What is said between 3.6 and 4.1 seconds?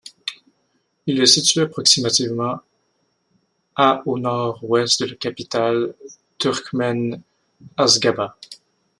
à